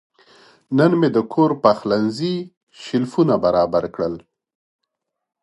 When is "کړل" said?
3.95-4.15